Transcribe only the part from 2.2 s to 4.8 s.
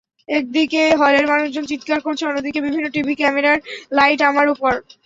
অন্যদিকে বিভিন্ন টিভি ক্যামেরার লাইট আমার ওপর।